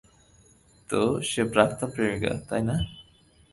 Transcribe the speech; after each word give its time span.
তো, 0.89 1.01
সে 1.29 1.41
প্রাক্তন 1.53 1.87
প্রেমিকা, 1.93 2.31
তাই 2.49 2.61
না? 2.63 2.75